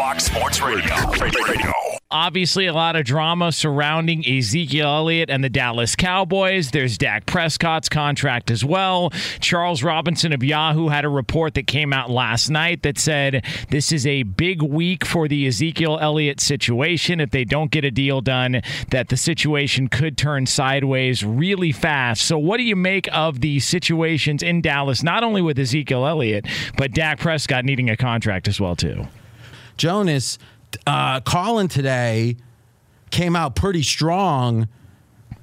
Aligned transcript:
Fox 0.00 0.24
Sports 0.24 0.62
Radio. 0.62 0.94
Radio. 1.20 1.72
Obviously, 2.10 2.64
a 2.64 2.72
lot 2.72 2.96
of 2.96 3.04
drama 3.04 3.52
surrounding 3.52 4.26
Ezekiel 4.26 4.86
Elliott 4.86 5.28
and 5.28 5.44
the 5.44 5.50
Dallas 5.50 5.94
Cowboys. 5.94 6.70
There's 6.70 6.96
Dak 6.96 7.26
Prescott's 7.26 7.90
contract 7.90 8.50
as 8.50 8.64
well. 8.64 9.10
Charles 9.40 9.82
Robinson 9.82 10.32
of 10.32 10.42
Yahoo 10.42 10.88
had 10.88 11.04
a 11.04 11.10
report 11.10 11.52
that 11.52 11.66
came 11.66 11.92
out 11.92 12.08
last 12.08 12.48
night 12.48 12.82
that 12.82 12.98
said 12.98 13.44
this 13.68 13.92
is 13.92 14.06
a 14.06 14.22
big 14.22 14.62
week 14.62 15.04
for 15.04 15.28
the 15.28 15.46
Ezekiel 15.46 15.98
Elliott 16.00 16.40
situation. 16.40 17.20
If 17.20 17.30
they 17.30 17.44
don't 17.44 17.70
get 17.70 17.84
a 17.84 17.90
deal 17.90 18.22
done, 18.22 18.62
that 18.88 19.10
the 19.10 19.18
situation 19.18 19.88
could 19.88 20.16
turn 20.16 20.46
sideways 20.46 21.22
really 21.22 21.72
fast. 21.72 22.22
So, 22.22 22.38
what 22.38 22.56
do 22.56 22.62
you 22.62 22.74
make 22.74 23.06
of 23.12 23.42
the 23.42 23.60
situations 23.60 24.42
in 24.42 24.62
Dallas, 24.62 25.02
not 25.02 25.22
only 25.22 25.42
with 25.42 25.58
Ezekiel 25.58 26.06
Elliott, 26.06 26.46
but 26.78 26.92
Dak 26.92 27.20
Prescott 27.20 27.66
needing 27.66 27.90
a 27.90 27.98
contract 27.98 28.48
as 28.48 28.58
well, 28.58 28.74
too? 28.74 29.06
Jonas, 29.80 30.38
uh, 30.86 31.20
Colin 31.20 31.66
today 31.66 32.36
came 33.10 33.34
out 33.34 33.56
pretty 33.56 33.82
strong 33.82 34.68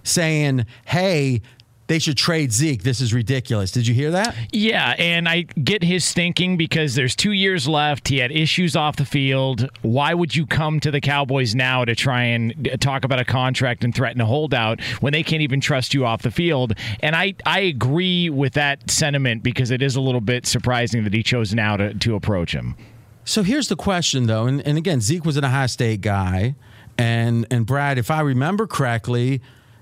saying, 0.04 0.68
hey, 0.86 1.42
they 1.88 1.98
should 1.98 2.18
trade 2.18 2.52
Zeke. 2.52 2.84
This 2.84 3.02
is 3.02 3.16
ridiculous. 3.16 3.72
Did 3.72 3.88
you 3.88 3.96
hear 3.96 4.12
that? 4.12 4.36
Yeah, 4.52 4.94
and 5.00 5.28
I 5.28 5.42
get 5.42 5.82
his 5.84 6.14
thinking 6.14 6.56
because 6.56 6.94
there's 6.94 7.16
two 7.16 7.32
years 7.32 7.68
left. 7.68 8.10
He 8.10 8.20
had 8.20 8.32
issues 8.32 8.76
off 8.76 8.98
the 8.98 9.06
field. 9.06 9.72
Why 9.82 10.14
would 10.14 10.36
you 10.36 10.46
come 10.46 10.80
to 10.82 10.92
the 10.92 11.02
Cowboys 11.02 11.56
now 11.56 11.84
to 11.84 11.96
try 11.96 12.22
and 12.22 12.78
talk 12.80 13.06
about 13.06 13.20
a 13.20 13.26
contract 13.26 13.84
and 13.84 13.96
threaten 13.96 14.22
a 14.22 14.26
holdout 14.28 14.84
when 15.00 15.14
they 15.14 15.24
can't 15.24 15.42
even 15.42 15.62
trust 15.62 15.96
you 15.96 16.06
off 16.06 16.22
the 16.22 16.30
field? 16.30 16.74
And 17.00 17.16
I, 17.16 17.34
I 17.44 17.62
agree 17.62 18.30
with 18.30 18.54
that 18.54 18.92
sentiment 18.92 19.42
because 19.42 19.72
it 19.72 19.82
is 19.82 19.96
a 19.96 20.02
little 20.02 20.22
bit 20.22 20.46
surprising 20.46 21.06
that 21.06 21.14
he 21.14 21.24
chose 21.24 21.56
now 21.56 21.76
to, 21.78 21.96
to 21.96 22.14
approach 22.14 22.54
him. 22.54 22.76
So 23.28 23.44
here's 23.44 23.68
the 23.68 23.76
question, 23.76 24.26
though, 24.28 24.48
and, 24.48 24.66
and 24.66 24.78
again, 24.78 25.02
Zeke 25.02 25.26
was 25.26 25.36
an 25.38 25.44
Ohio 25.44 25.68
State 25.68 26.00
guy, 26.02 26.56
and 26.98 27.46
and 27.52 27.66
Brad, 27.66 27.98
if 27.98 28.10
I 28.10 28.22
remember 28.22 28.66
correctly, 28.68 29.42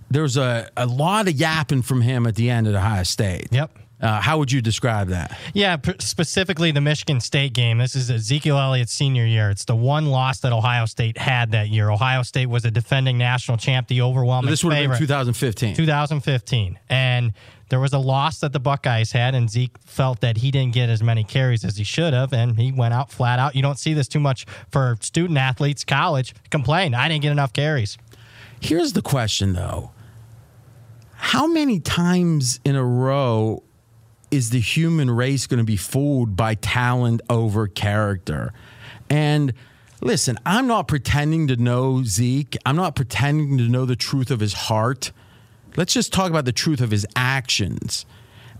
there 0.09 0.23
was 0.23 0.35
a, 0.35 0.67
a 0.75 0.85
lot 0.88 1.28
of 1.28 1.35
yapping 1.35 1.83
from 1.83 2.01
him 2.01 2.25
at 2.25 2.35
the 2.35 2.50
end 2.50 2.67
at 2.67 2.73
Ohio 2.75 3.03
State. 3.03 3.47
Yep. 3.51 3.78
Uh, 4.01 4.19
how 4.19 4.38
would 4.38 4.51
you 4.51 4.61
describe 4.61 5.07
that? 5.07 5.38
Yeah, 5.53 5.78
p- 5.78 5.94
specifically 6.00 6.72
the 6.72 6.81
Michigan 6.81 7.22
State 7.22 7.53
game. 7.53 7.78
This 7.78 7.95
is 7.95 8.11
Ezekiel 8.11 8.57
Elliott's 8.59 8.91
senior 8.91 9.25
year. 9.25 9.50
It's 9.50 9.63
the 9.66 9.75
one 9.75 10.07
loss 10.07 10.41
that 10.41 10.51
Ohio 10.51 10.85
State 10.85 11.17
had 11.17 11.51
that 11.51 11.69
year. 11.69 11.89
Ohio 11.89 12.22
State 12.23 12.47
was 12.47 12.66
a 12.66 12.72
defending 12.72 13.17
national 13.17 13.57
champ, 13.57 13.88
the 13.88 14.01
overwhelming 14.01 14.47
So 14.50 14.51
this 14.51 14.63
would 14.66 14.73
have 14.73 14.81
favorite. 14.81 14.95
been 15.00 15.07
2015. 15.07 15.75
2015. 15.75 16.77
And 16.89 17.33
there 17.70 17.80
was 17.80 17.94
a 17.94 18.00
loss 18.00 18.40
that 18.40 18.53
the 18.53 18.59
Buckeyes 18.59 19.12
had, 19.12 19.34
and 19.34 19.50
Zeke 19.50 19.78
felt 19.80 20.22
that 20.22 20.38
he 20.38 20.52
didn't 20.52 20.74
get 20.74 20.90
as 20.90 21.02
many 21.02 21.24
carries 21.24 21.66
as 21.66 21.78
he 21.78 21.84
should 21.84 22.14
have, 22.14 22.31
and 22.34 22.59
he 22.59 22.72
went 22.72 22.94
out 22.94 23.12
flat 23.12 23.40
out. 23.40 23.56
You 23.56 23.62
don't 23.62 23.80
see 23.80 23.94
this 23.94 24.08
too 24.08 24.20
much 24.20 24.46
for 24.70 24.98
student 25.02 25.38
athletes, 25.38 25.84
college, 25.84 26.36
complain, 26.50 26.94
I 26.94 27.08
didn't 27.08 27.24
get 27.24 27.31
enough 27.31 27.54
carries. 27.54 27.98
Here's 28.59 28.94
the 28.94 29.02
question, 29.02 29.54
though. 29.54 29.92
How 31.16 31.48
many 31.48 31.80
times 31.80 32.59
in 32.64 32.75
a 32.75 32.84
row 32.84 33.64
is 34.30 34.50
the 34.52 34.59
human 34.59 35.09
race 35.09 35.48
going 35.48 35.58
to 35.59 35.64
be 35.64 35.78
fooled 35.78 36.36
by 36.36 36.56
talent 36.56 37.22
over 37.30 37.68
character? 37.68 38.54
And 39.09 39.54
listen, 40.02 40.38
I'm 40.46 40.68
not 40.68 40.88
pretending 40.88 41.48
to 41.48 41.56
know 41.56 42.04
Zeke. 42.04 42.58
I'm 42.66 42.75
not 42.75 42.96
pretending 42.96 43.58
to 43.58 43.68
know 43.68 43.86
the 43.86 43.96
truth 43.96 44.30
of 44.30 44.40
his 44.40 44.54
heart. 44.54 45.12
Let's 45.78 45.94
just 45.94 46.13
talk 46.13 46.30
about 46.30 46.46
the 46.46 46.52
truth 46.52 46.81
of 46.81 46.91
his 46.91 47.06
actions. 47.16 48.06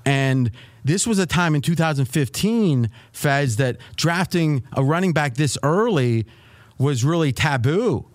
And 0.06 0.52
this 0.84 1.08
was 1.08 1.18
a 1.18 1.26
time 1.26 1.56
in 1.56 1.62
2015, 1.62 2.90
Feds, 3.12 3.56
that 3.56 3.78
drafting 3.96 4.64
a 4.74 4.84
running 4.84 5.14
back 5.14 5.36
this 5.36 5.58
early 5.64 6.26
was 6.78 7.04
really 7.04 7.32
taboo. 7.32 8.06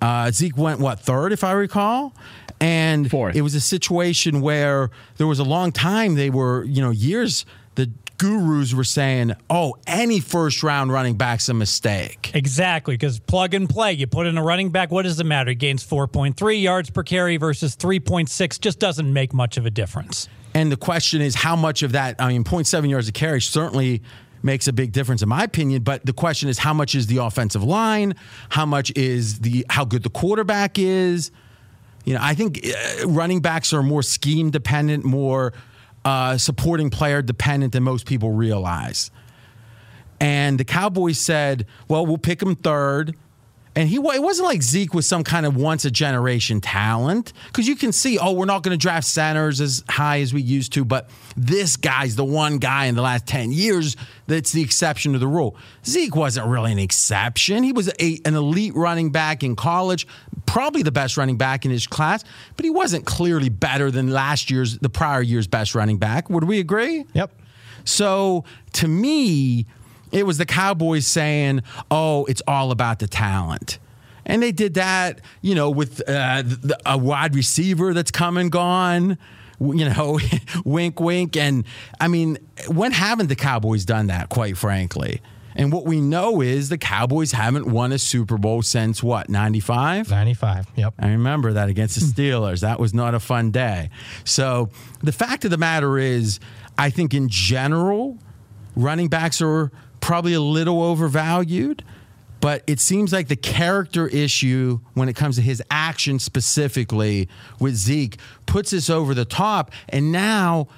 Uh, 0.00 0.30
Zeke 0.30 0.56
went 0.56 0.80
what 0.80 1.00
third, 1.00 1.32
if 1.32 1.44
I 1.44 1.52
recall, 1.52 2.14
and 2.60 3.10
Fourth. 3.10 3.34
it 3.36 3.42
was 3.42 3.54
a 3.54 3.60
situation 3.60 4.40
where 4.40 4.90
there 5.16 5.26
was 5.26 5.38
a 5.38 5.44
long 5.44 5.72
time 5.72 6.14
they 6.14 6.30
were, 6.30 6.64
you 6.64 6.80
know, 6.80 6.90
years. 6.90 7.44
The 7.74 7.90
gurus 8.20 8.74
were 8.74 8.84
saying, 8.84 9.32
"Oh, 9.48 9.76
any 9.86 10.20
first 10.20 10.62
round 10.62 10.92
running 10.92 11.16
back's 11.16 11.48
a 11.48 11.54
mistake." 11.54 12.30
Exactly, 12.34 12.94
because 12.94 13.18
plug 13.18 13.54
and 13.54 13.68
play. 13.68 13.94
You 13.94 14.06
put 14.06 14.26
in 14.26 14.36
a 14.36 14.42
running 14.42 14.70
back, 14.70 14.90
what 14.90 15.02
does 15.02 15.18
it 15.18 15.24
matter? 15.24 15.50
He 15.50 15.54
gains 15.54 15.82
4.3 15.82 16.62
yards 16.62 16.90
per 16.90 17.02
carry 17.02 17.38
versus 17.38 17.76
3.6, 17.76 18.60
just 18.60 18.78
doesn't 18.78 19.10
make 19.10 19.32
much 19.32 19.56
of 19.56 19.64
a 19.64 19.70
difference. 19.70 20.28
And 20.52 20.70
the 20.70 20.76
question 20.76 21.22
is, 21.22 21.34
how 21.34 21.56
much 21.56 21.82
of 21.82 21.92
that? 21.92 22.16
I 22.18 22.28
mean, 22.28 22.44
0.7 22.44 22.90
yards 22.90 23.08
of 23.08 23.14
carry 23.14 23.40
certainly 23.40 24.02
makes 24.42 24.68
a 24.68 24.72
big 24.72 24.92
difference 24.92 25.22
in 25.22 25.28
my 25.28 25.44
opinion. 25.44 25.82
But 25.82 26.04
the 26.04 26.12
question 26.12 26.48
is, 26.48 26.58
how 26.58 26.74
much 26.74 26.94
is 26.94 27.06
the 27.06 27.18
offensive 27.18 27.62
line? 27.62 28.14
How 28.50 28.66
much 28.66 28.92
is 28.96 29.40
the 29.40 29.64
how 29.70 29.84
good 29.84 30.02
the 30.02 30.10
quarterback 30.10 30.78
is? 30.78 31.30
You 32.04 32.14
know, 32.14 32.20
I 32.22 32.34
think 32.34 32.66
uh, 32.66 33.08
running 33.08 33.40
backs 33.40 33.72
are 33.72 33.82
more 33.82 34.02
scheme 34.02 34.50
dependent, 34.50 35.04
more 35.04 35.52
uh, 36.04 36.38
supporting 36.38 36.90
player 36.90 37.22
dependent 37.22 37.72
than 37.72 37.82
most 37.82 38.06
people 38.06 38.32
realize. 38.32 39.10
And 40.20 40.58
the 40.58 40.64
Cowboys 40.64 41.18
said, 41.18 41.66
"Well, 41.88 42.04
we'll 42.04 42.18
pick 42.18 42.42
him 42.42 42.54
third, 42.54 43.16
And 43.76 43.88
he 43.88 43.96
it 43.96 44.22
wasn't 44.22 44.48
like 44.48 44.62
Zeke 44.62 44.94
was 44.94 45.06
some 45.06 45.22
kind 45.22 45.46
of 45.46 45.56
once 45.56 45.84
a 45.84 45.90
generation 45.92 46.60
talent 46.60 47.32
because 47.46 47.68
you 47.68 47.76
can 47.76 47.92
see, 47.92 48.18
oh, 48.18 48.32
we're 48.32 48.44
not 48.44 48.64
going 48.64 48.76
to 48.76 48.80
draft 48.80 49.06
centers 49.06 49.60
as 49.60 49.84
high 49.88 50.20
as 50.20 50.34
we 50.34 50.42
used 50.42 50.72
to, 50.72 50.84
but 50.84 51.08
this 51.36 51.76
guy's 51.76 52.16
the 52.16 52.24
one 52.24 52.58
guy 52.58 52.86
in 52.86 52.96
the 52.96 53.02
last 53.02 53.26
10 53.28 53.52
years 53.52 53.96
that's 54.26 54.50
the 54.50 54.60
exception 54.60 55.12
to 55.12 55.20
the 55.20 55.28
rule. 55.28 55.56
Zeke 55.86 56.16
wasn't 56.16 56.48
really 56.48 56.72
an 56.72 56.80
exception. 56.80 57.62
He 57.62 57.72
was 57.72 57.88
a, 58.00 58.20
an 58.24 58.34
elite 58.34 58.74
running 58.74 59.10
back 59.10 59.44
in 59.44 59.54
college, 59.54 60.04
probably 60.46 60.82
the 60.82 60.92
best 60.92 61.16
running 61.16 61.36
back 61.36 61.64
in 61.64 61.70
his 61.70 61.86
class, 61.86 62.24
but 62.56 62.64
he 62.64 62.70
wasn't 62.70 63.06
clearly 63.06 63.50
better 63.50 63.92
than 63.92 64.10
last 64.10 64.50
year's, 64.50 64.78
the 64.78 64.90
prior 64.90 65.22
year's 65.22 65.46
best 65.46 65.76
running 65.76 65.98
back. 65.98 66.28
Would 66.28 66.44
we 66.44 66.58
agree? 66.58 67.04
Yep. 67.12 67.32
So 67.84 68.44
to 68.74 68.88
me, 68.88 69.66
it 70.12 70.26
was 70.26 70.38
the 70.38 70.46
Cowboys 70.46 71.06
saying, 71.06 71.62
"Oh, 71.90 72.24
it's 72.26 72.42
all 72.46 72.70
about 72.70 72.98
the 72.98 73.06
talent." 73.06 73.78
And 74.26 74.42
they 74.42 74.52
did 74.52 74.74
that, 74.74 75.20
you 75.42 75.54
know, 75.54 75.70
with 75.70 76.00
uh, 76.08 76.42
the, 76.42 76.78
a 76.86 76.96
wide 76.96 77.34
receiver 77.34 77.92
that's 77.94 78.10
come 78.10 78.36
and 78.36 78.52
gone, 78.52 79.18
you 79.58 79.88
know, 79.88 80.20
wink, 80.64 81.00
wink. 81.00 81.36
And 81.36 81.64
I 82.00 82.08
mean, 82.08 82.38
when 82.68 82.92
haven't 82.92 83.28
the 83.28 83.36
Cowboys 83.36 83.84
done 83.84 84.06
that, 84.08 84.28
quite 84.28 84.56
frankly? 84.56 85.20
And 85.56 85.72
what 85.72 85.84
we 85.84 86.00
know 86.00 86.40
is 86.40 86.68
the 86.68 86.78
Cowboys 86.78 87.32
haven't 87.32 87.66
won 87.66 87.92
a 87.92 87.98
Super 87.98 88.38
Bowl 88.38 88.62
since 88.62 89.02
what, 89.02 89.28
95? 89.28 90.08
95. 90.08 90.66
Yep. 90.76 90.94
I 90.98 91.08
remember 91.08 91.52
that 91.54 91.68
against 91.68 91.98
the 91.98 92.06
Steelers. 92.06 92.60
That 92.60 92.78
was 92.78 92.94
not 92.94 93.14
a 93.14 93.20
fun 93.20 93.50
day. 93.50 93.90
So 94.24 94.70
the 95.02 95.12
fact 95.12 95.44
of 95.44 95.50
the 95.50 95.58
matter 95.58 95.98
is, 95.98 96.38
I 96.78 96.90
think 96.90 97.14
in 97.14 97.28
general, 97.28 98.18
running 98.76 99.08
backs 99.08 99.42
are 99.42 99.72
probably 100.00 100.34
a 100.34 100.40
little 100.40 100.82
overvalued. 100.82 101.84
But 102.40 102.64
it 102.66 102.80
seems 102.80 103.12
like 103.12 103.28
the 103.28 103.36
character 103.36 104.08
issue 104.08 104.80
when 104.94 105.10
it 105.10 105.16
comes 105.16 105.36
to 105.36 105.42
his 105.42 105.62
action 105.70 106.18
specifically 106.18 107.28
with 107.58 107.74
Zeke 107.74 108.16
puts 108.46 108.72
us 108.72 108.88
over 108.88 109.12
the 109.12 109.26
top. 109.26 109.72
And 109.90 110.10
now, 110.10 110.68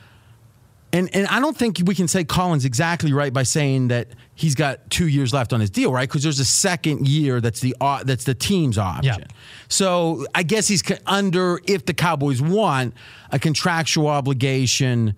and, 0.92 1.08
and 1.14 1.26
I 1.28 1.38
don't 1.38 1.56
think 1.56 1.78
we 1.84 1.94
can 1.94 2.08
say 2.08 2.24
Colin's 2.24 2.64
exactly 2.64 3.12
right 3.12 3.32
by 3.32 3.44
saying 3.44 3.88
that 3.88 4.08
he's 4.34 4.56
got 4.56 4.90
two 4.90 5.06
years 5.06 5.32
left 5.32 5.52
on 5.52 5.60
his 5.60 5.70
deal, 5.70 5.92
right? 5.92 6.08
Because 6.08 6.24
there's 6.24 6.40
a 6.40 6.44
second 6.44 7.06
year 7.06 7.40
that's 7.40 7.60
the 7.60 7.76
uh, 7.80 8.02
that's 8.02 8.24
the 8.24 8.34
team's 8.34 8.76
option. 8.76 9.20
Yeah. 9.20 9.26
So 9.68 10.26
I 10.34 10.42
guess 10.42 10.66
he's 10.66 10.82
under 11.06 11.60
if 11.66 11.86
the 11.86 11.94
Cowboys 11.94 12.42
want 12.42 12.94
a 13.30 13.38
contractual 13.38 14.08
obligation 14.08 15.14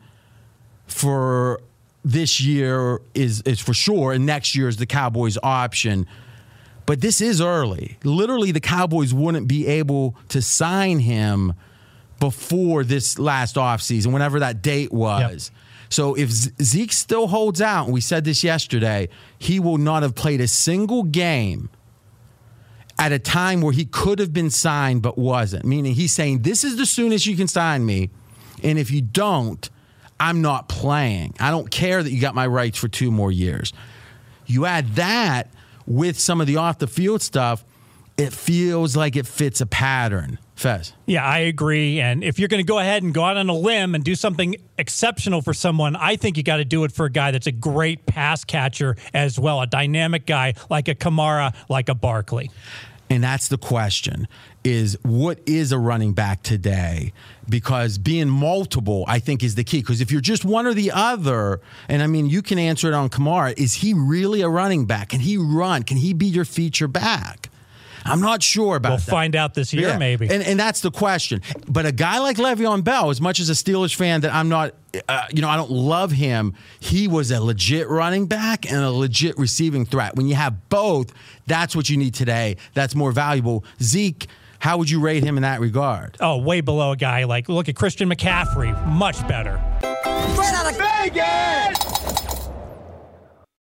for 0.87 1.63
this 2.05 2.41
year 2.41 3.01
is 3.15 3.43
is 3.43 3.61
for 3.61 3.75
sure, 3.75 4.13
and 4.13 4.27
next 4.27 4.55
year 4.55 4.69
is 4.69 4.77
the 4.77 4.87
Cowboys' 4.87 5.39
option. 5.43 6.07
But 6.87 7.01
this 7.01 7.23
is 7.23 7.41
early. 7.41 7.97
Literally, 8.05 8.53
the 8.53 8.61
Cowboys 8.61 9.15
wouldn't 9.15 9.49
be 9.49 9.67
able 9.67 10.17
to 10.29 10.43
sign 10.43 10.99
him 10.99 11.55
before 12.21 12.85
this 12.85 13.19
last 13.19 13.57
offseason, 13.57 14.13
whenever 14.13 14.41
that 14.41 14.63
date 14.63 14.93
was. 14.93 15.51
So 15.89 16.15
if 16.15 16.31
Zeke 16.31 16.93
still 16.93 17.29
holds 17.29 17.61
out, 17.63 17.85
and 17.85 17.95
we 17.95 18.01
said 18.01 18.25
this 18.25 18.45
yesterday, 18.45 19.09
he 19.39 19.61
will 19.61 19.79
not 19.79 20.03
have 20.03 20.15
played 20.15 20.41
a 20.41 20.49
single 20.49 21.05
game 21.05 21.71
at 22.99 23.13
a 23.13 23.19
time 23.19 23.61
where 23.61 23.73
he 23.73 23.85
could 23.85 24.19
have 24.19 24.33
been 24.33 24.51
signed 24.51 25.03
but 25.03 25.17
wasn't. 25.17 25.65
Meaning 25.65 25.95
he's 25.95 26.13
saying, 26.13 26.43
This 26.43 26.65
is 26.65 26.77
the 26.77 26.87
soonest 26.87 27.27
you 27.27 27.37
can 27.37 27.49
sign 27.49 27.85
me. 27.87 28.11
And 28.63 28.79
if 28.79 28.91
you 28.91 29.03
don't, 29.03 29.69
I'm 30.25 30.41
not 30.41 30.71
playing. 30.71 31.35
I 31.39 31.51
don't 31.51 31.71
care 31.71 32.03
that 32.03 32.11
you 32.11 32.19
got 32.19 32.35
my 32.35 32.47
rights 32.47 32.79
for 32.79 32.89
two 32.89 33.11
more 33.11 33.31
years. 33.31 33.75
You 34.47 34.65
add 34.65 34.95
that 34.95 35.51
with 35.87 36.19
some 36.19 36.41
of 36.41 36.47
the 36.47 36.57
off 36.57 36.79
the 36.79 36.87
field 36.87 37.21
stuff, 37.21 37.63
it 38.17 38.33
feels 38.33 38.97
like 38.97 39.17
it 39.17 39.27
fits 39.27 39.61
a 39.61 39.67
pattern. 39.67 40.39
Fez. 40.55 40.95
Yeah, 41.05 41.27
I 41.27 41.41
agree. 41.41 42.01
And 42.01 42.25
if 42.25 42.39
you're 42.39 42.49
going 42.49 42.65
to 42.65 42.67
go 42.67 42.79
ahead 42.79 43.03
and 43.03 43.13
go 43.13 43.23
out 43.23 43.37
on 43.37 43.51
a 43.51 43.55
limb 43.55 43.95
and 43.95 44.03
do 44.03 44.15
something 44.15 44.57
exceptional 44.79 45.43
for 45.43 45.53
someone, 45.53 45.95
I 45.95 46.17
think 46.17 46.39
you 46.39 46.43
got 46.43 46.57
to 46.57 46.65
do 46.65 46.85
it 46.85 46.93
for 46.93 47.05
a 47.05 47.11
guy 47.11 47.31
that's 47.31 47.49
a 47.49 47.53
great 47.53 48.07
pass 48.07 48.45
catcher 48.45 48.97
as 49.13 49.39
well, 49.39 49.61
a 49.61 49.67
dynamic 49.67 50.25
guy 50.25 50.55
like 50.71 50.89
a 50.89 50.95
Kamara, 50.95 51.55
like 51.69 51.91
a 51.91 51.95
Barkley. 51.95 52.51
And 53.11 53.23
that's 53.23 53.49
the 53.49 53.59
question 53.59 54.27
is 54.65 54.97
what 55.03 55.39
is 55.47 55.73
a 55.73 55.79
running 55.79 56.15
back 56.15 56.43
today? 56.43 57.13
Because 57.49 57.99
being 57.99 58.29
multiple, 58.31 59.05
I 59.07 59.19
think, 59.19 59.43
is 59.43 59.55
the 59.57 59.65
key. 59.65 59.81
Because 59.81 60.01
if 60.01 60.11
you're 60.11 60.23
just 60.23 60.45
one 60.45 60.67
or 60.67 60.73
the 60.75 60.91
other, 60.91 61.61
and 61.89 62.03
I 62.03 62.07
mean, 62.07 62.29
you 62.31 62.41
can 62.41 62.59
answer 62.59 62.89
it 62.89 62.95
on 62.95 63.11
Kamara, 63.11 63.53
is 63.59 63.75
he 63.75 63.93
really 63.93 64.41
a 64.41 64.49
running 64.49 64.87
back? 64.87 65.11
Can 65.11 65.21
he 65.21 65.37
run? 65.37 65.83
Can 65.83 65.99
he 65.99 66.15
be 66.15 66.27
your 66.27 66.47
feature 66.47 66.89
back? 66.89 67.51
I'm 68.07 68.21
not 68.21 68.43
sure 68.43 68.77
about 68.77 68.89
We'll 68.91 68.99
that. 68.99 69.11
find 69.11 69.37
out 69.37 69.55
this 69.55 69.73
year, 69.73 69.89
Yeah. 69.89 69.99
maybe. 69.99 70.29
And, 70.29 70.43
and 70.43 70.59
that's 70.59 70.81
the 70.81 70.91
question. 70.91 71.41
But 71.69 71.87
a 71.87 71.93
guy 71.93 72.19
like 72.19 72.37
Le'Veon 72.39 72.85
Bell, 72.85 73.11
as 73.11 73.21
much 73.21 73.39
as 73.41 73.49
a 73.49 73.55
Steelers 73.55 73.95
fan 73.95 74.23
that 74.23 74.35
I'm 74.35 74.49
not, 74.49 74.75
uh, 75.09 75.27
you 75.33 75.43
know, 75.43 75.49
I 75.49 75.57
don't 75.57 75.71
love 75.71 76.13
him, 76.13 76.55
he 76.81 77.09
was 77.09 77.31
a 77.31 77.41
legit 77.41 77.89
running 77.89 78.27
back 78.27 78.71
and 78.71 78.83
a 78.83 78.91
legit 78.91 79.39
receiving 79.39 79.87
threat. 79.87 80.17
When 80.17 80.27
you 80.27 80.35
have 80.35 80.69
both, 80.69 81.13
that's 81.47 81.75
what 81.75 81.89
you 81.89 81.97
need 81.97 82.15
today. 82.15 82.57
That's 82.75 82.95
more 82.95 83.13
valuable. 83.13 83.65
Zeke, 83.83 84.27
how 84.59 84.79
would 84.79 84.89
you 84.89 85.01
rate 85.01 85.23
him 85.23 85.37
in 85.37 85.43
that 85.43 85.61
regard? 85.61 86.17
Oh, 86.21 86.39
way 86.39 86.61
below 86.61 86.93
a 86.93 86.97
guy 86.97 87.25
like, 87.25 87.49
look 87.49 87.69
at 87.69 87.77
Christian 87.77 88.09
McCaffrey, 88.09 88.87
much 88.87 89.27
better. 89.29 89.63
Straight 90.33 90.55
out 90.55 90.71
of 90.71 90.79
Vegas. 90.79 91.95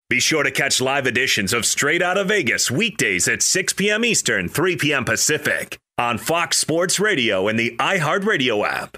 Be 0.09 0.19
sure 0.19 0.43
to 0.43 0.51
catch 0.51 0.81
live 0.81 1.07
editions 1.07 1.53
of 1.53 1.65
Straight 1.65 2.01
Out 2.01 2.17
of 2.17 2.27
Vegas 2.27 2.69
weekdays 2.69 3.29
at 3.29 3.41
6 3.41 3.71
p.m. 3.73 4.03
Eastern, 4.03 4.49
3 4.49 4.75
p.m. 4.75 5.05
Pacific 5.05 5.77
on 5.97 6.17
Fox 6.17 6.57
Sports 6.57 6.99
Radio 6.99 7.47
and 7.47 7.57
the 7.57 7.77
iHeartRadio 7.77 8.67
app. 8.67 8.97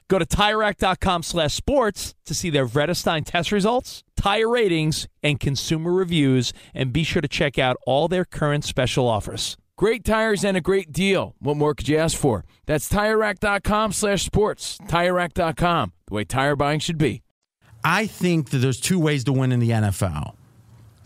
Go 0.11 0.19
to 0.19 0.25
TireRack.com 0.25 1.23
slash 1.23 1.53
sports 1.53 2.15
to 2.25 2.33
see 2.33 2.49
their 2.49 2.67
Vredestein 2.67 3.23
test 3.25 3.49
results, 3.49 4.03
tire 4.17 4.49
ratings, 4.49 5.07
and 5.23 5.39
consumer 5.39 5.93
reviews, 5.93 6.51
and 6.73 6.91
be 6.91 7.05
sure 7.05 7.21
to 7.21 7.29
check 7.29 7.57
out 7.57 7.77
all 7.87 8.09
their 8.09 8.25
current 8.25 8.65
special 8.65 9.07
offers. 9.07 9.55
Great 9.77 10.03
tires 10.03 10.43
and 10.43 10.57
a 10.57 10.59
great 10.59 10.91
deal. 10.91 11.33
What 11.39 11.55
more 11.55 11.73
could 11.73 11.87
you 11.87 11.95
ask 11.95 12.17
for? 12.17 12.43
That's 12.65 12.89
TireRack.com 12.89 13.93
slash 13.93 14.23
sports. 14.23 14.77
TireRack.com, 14.79 15.93
the 16.07 16.13
way 16.13 16.25
tire 16.25 16.57
buying 16.57 16.81
should 16.81 16.97
be. 16.97 17.21
I 17.81 18.05
think 18.05 18.49
that 18.49 18.57
there's 18.57 18.81
two 18.81 18.99
ways 18.99 19.23
to 19.23 19.31
win 19.31 19.53
in 19.53 19.61
the 19.61 19.69
NFL, 19.69 20.35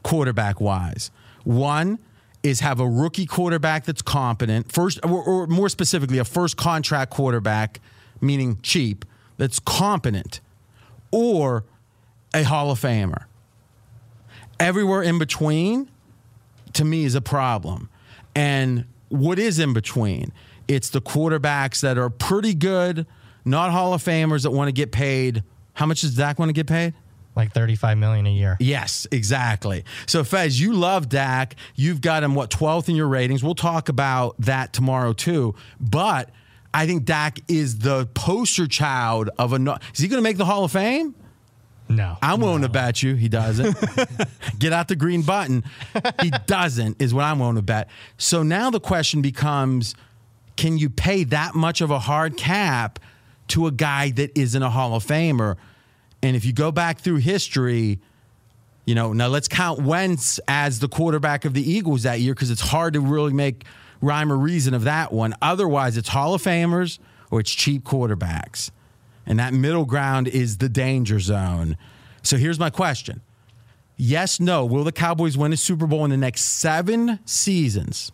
quarterback 0.02 0.60
wise. 0.60 1.12
One 1.44 2.00
is 2.42 2.62
have 2.62 2.80
a 2.80 2.90
rookie 2.90 3.28
quarterback 3.28 3.86
that's 3.86 4.02
competent, 4.02 4.72
first, 4.72 5.00
or, 5.04 5.22
or 5.24 5.46
more 5.46 5.70
specifically, 5.70 6.18
a 6.18 6.26
first 6.26 6.58
contract 6.58 7.12
quarterback, 7.12 7.82
meaning 8.22 8.60
cheap, 8.62 9.06
that's 9.38 9.60
competent, 9.60 10.42
or 11.12 11.66
a 12.34 12.44
Hall 12.44 12.72
of 12.72 12.80
Famer. 12.80 13.26
Everywhere 14.60 15.02
in 15.02 15.20
between, 15.20 15.90
to 16.74 16.86
me, 16.86 17.04
is 17.04 17.16
a 17.16 17.22
problem. 17.22 17.90
And 18.36 18.86
what 19.10 19.40
is 19.40 19.60
in 19.60 19.74
between? 19.74 20.32
It's 20.68 20.90
the 20.90 21.02
quarterbacks 21.02 21.82
that 21.82 21.98
are 21.98 22.10
pretty 22.10 22.54
good, 22.54 23.06
not 23.44 23.72
Hall 23.72 23.94
of 23.94 24.04
Famers 24.04 24.44
that 24.44 24.52
want 24.52 24.68
to 24.68 24.72
get 24.74 24.92
paid. 24.92 25.44
How 25.74 25.86
much 25.86 26.02
does 26.02 26.16
Dak 26.16 26.40
want 26.40 26.50
to 26.50 26.54
get 26.54 26.68
paid? 26.68 26.94
Like 27.36 27.52
35 27.54 27.98
million 27.98 28.26
a 28.26 28.32
year. 28.32 28.56
Yes, 28.62 29.08
exactly. 29.12 29.84
So 30.06 30.24
Fez, 30.24 30.60
you 30.60 30.74
love 30.74 31.10
Dak. 31.10 31.56
You've 31.76 32.00
got 32.00 32.24
him 32.24 32.34
what 32.34 32.50
12th 32.50 32.88
in 32.88 32.96
your 32.96 33.10
ratings. 33.10 33.44
We'll 33.44 33.56
talk 33.56 33.90
about 33.90 34.36
that 34.40 34.72
tomorrow 34.72 35.12
too. 35.12 35.54
But 35.80 36.30
I 36.76 36.86
think 36.88 37.06
Dak 37.06 37.40
is 37.48 37.80
the 37.80 38.06
poster 38.08 38.68
child 38.68 39.30
of 39.40 39.54
a. 39.54 39.80
Is 39.94 40.00
he 40.00 40.10
going 40.10 40.18
to 40.18 40.24
make 40.24 40.36
the 40.36 40.44
Hall 40.44 40.66
of 40.66 40.74
Fame? 40.74 41.16
No. 41.88 42.18
I'm 42.22 42.42
willing 42.42 42.64
to 42.64 42.70
bet 42.70 43.02
you 43.02 43.16
he 43.16 43.30
doesn't. 43.30 43.78
Get 44.60 44.74
out 44.74 44.90
the 44.90 44.98
green 44.98 45.22
button. 45.22 45.64
He 46.22 46.32
doesn't, 46.48 47.02
is 47.02 47.14
what 47.14 47.24
I'm 47.24 47.40
willing 47.40 47.56
to 47.56 47.62
bet. 47.62 47.90
So 48.18 48.44
now 48.44 48.72
the 48.72 48.82
question 48.82 49.22
becomes 49.22 49.96
can 50.58 50.78
you 50.78 50.90
pay 50.90 51.24
that 51.26 51.56
much 51.56 51.80
of 51.80 51.92
a 51.92 52.00
hard 52.00 52.36
cap 52.36 53.00
to 53.50 53.68
a 53.68 53.72
guy 53.72 54.12
that 54.12 54.38
isn't 54.38 54.62
a 54.62 54.70
Hall 54.70 54.96
of 54.96 55.06
Famer? 55.06 55.56
And 56.22 56.36
if 56.36 56.44
you 56.44 56.52
go 56.52 56.74
back 56.74 57.00
through 57.00 57.18
history, 57.18 58.00
you 58.86 58.96
know, 58.96 59.14
now 59.14 59.28
let's 59.28 59.48
count 59.48 59.82
Wentz 59.82 60.42
as 60.50 60.80
the 60.80 60.90
quarterback 60.90 61.46
of 61.46 61.54
the 61.54 61.72
Eagles 61.72 62.04
that 62.04 62.20
year 62.20 62.34
because 62.34 62.52
it's 62.52 62.62
hard 62.62 62.94
to 62.96 63.00
really 63.00 63.34
make 63.34 63.64
rhyme 64.02 64.32
or 64.32 64.38
reason 64.38 64.74
of 64.74 64.84
that 64.84 65.12
one. 65.12 65.36
Otherwise, 65.42 65.98
it's 65.98 66.10
Hall 66.10 66.34
of 66.34 66.42
Famers 66.42 67.00
or 67.32 67.40
it's 67.40 67.52
cheap 67.52 67.84
quarterbacks. 67.84 68.72
And 69.26 69.40
that 69.40 69.54
middle 69.54 69.86
ground 69.86 70.28
is 70.28 70.58
the 70.58 70.70
danger 70.70 71.20
zone. 71.20 71.78
So 72.22 72.38
here's 72.38 72.60
my 72.60 72.70
question 72.70 73.22
Yes, 73.98 74.40
no. 74.40 74.66
Will 74.66 74.84
the 74.84 74.92
Cowboys 74.92 75.38
win 75.38 75.54
a 75.54 75.58
Super 75.58 75.88
Bowl 75.88 76.04
in 76.04 76.12
the 76.12 76.18
next 76.18 76.44
seven 76.44 77.20
seasons? 77.26 78.12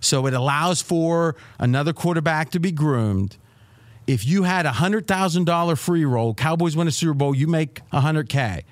So 0.00 0.26
it 0.26 0.34
allows 0.34 0.82
for 0.82 1.34
another 1.58 1.94
quarterback 1.94 2.50
to 2.50 2.60
be 2.60 2.70
groomed. 2.70 3.38
If 4.06 4.26
you 4.26 4.42
had 4.42 4.66
a 4.66 4.70
$100,000 4.70 5.78
free 5.78 6.04
roll, 6.04 6.34
Cowboys 6.34 6.76
win 6.76 6.88
a 6.88 6.92
Super 6.92 7.14
Bowl, 7.14 7.34
you 7.34 7.46
make 7.46 7.80
100K. 7.90 8.64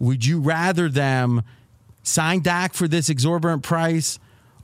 Would 0.00 0.26
you 0.26 0.40
rather 0.40 0.88
them 0.88 1.42
sign 2.02 2.40
Dak 2.40 2.74
for 2.74 2.88
this 2.88 3.08
exorbitant 3.08 3.62
price? 3.62 4.18